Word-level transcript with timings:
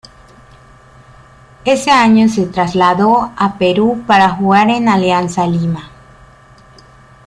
Ese 1.63 1.91
año 1.91 2.27
se 2.27 2.47
trasladó 2.47 3.31
a 3.37 3.59
Perú 3.59 4.03
para 4.07 4.31
jugar 4.31 4.71
en 4.71 4.89
Alianza 4.89 5.45
Lima. 5.45 5.91